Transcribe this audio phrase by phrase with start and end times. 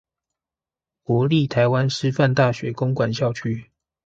[1.03, 3.69] 國立臺灣師範大學公館校區